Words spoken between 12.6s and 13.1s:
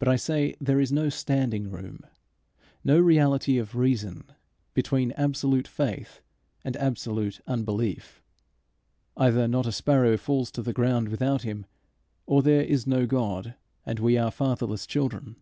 is no